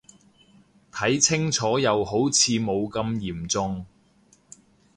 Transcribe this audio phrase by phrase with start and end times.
[0.91, 3.85] 睇清楚又好似冇咁嚴重